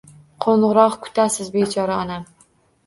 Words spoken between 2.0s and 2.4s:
onam